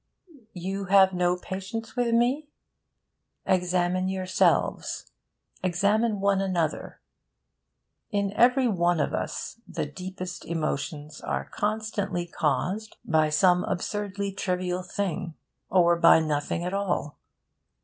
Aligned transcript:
You 0.55 0.85
have 0.85 1.13
no 1.13 1.37
patience 1.37 1.95
with 1.95 2.11
me? 2.11 2.47
Examine 3.45 4.09
yourselves. 4.09 5.05
Examine 5.63 6.19
one 6.19 6.41
another. 6.41 6.99
In 8.09 8.33
every 8.33 8.67
one 8.67 8.99
of 8.99 9.13
us 9.13 9.61
the 9.67 9.85
deepest 9.85 10.43
emotions 10.43 11.21
are 11.21 11.45
constantly 11.53 12.25
caused 12.25 12.97
by 13.05 13.29
some 13.29 13.63
absurdly 13.65 14.31
trivial 14.31 14.81
thing, 14.81 15.35
or 15.69 15.95
by 15.95 16.19
nothing 16.19 16.63
at 16.65 16.73
all. 16.73 17.19